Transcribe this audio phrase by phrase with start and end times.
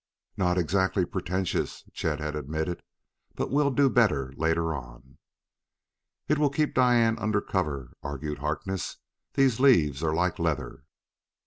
[0.35, 2.81] "Not exactly pretentious," Chet had admitted,
[3.35, 5.19] "but we'll do better later on."
[6.27, 8.97] "It will keep Diane under cover," argued Harkness;
[9.35, 10.85] "these leaves are like leather."